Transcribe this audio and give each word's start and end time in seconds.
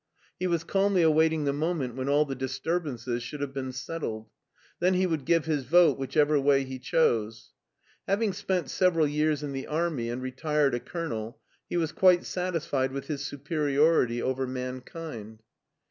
He 0.39 0.47
was 0.47 0.63
calmly 0.63 1.03
await 1.03 1.31
ing 1.31 1.43
the 1.43 1.51
mcmient 1.51 1.93
when 1.93 2.09
all 2.09 2.25
the 2.25 2.33
disturbances 2.33 3.21
should 3.21 3.39
have 3.39 3.53
been 3.53 3.71
settled. 3.71 4.31
Then 4.79 4.95
he 4.95 5.05
would 5.05 5.25
give 5.25 5.45
his 5.45 5.65
vote 5.65 5.99
whichever 5.99 6.39
way 6.39 6.63
he 6.63 6.79
chose. 6.79 7.51
Having 8.07 8.33
spent 8.33 8.71
several 8.71 9.05
years 9.07 9.43
in 9.43 9.51
the 9.53 9.67
army 9.67 10.09
and 10.09 10.19
retired 10.19 10.73
a 10.73 10.79
colonel, 10.79 11.39
he 11.69 11.77
was 11.77 11.91
quite 11.91 12.25
satisfied 12.25 12.91
with 12.91 13.05
his 13.09 13.23
superiority 13.23 14.19
over 14.23 14.47
mankind. 14.47 15.43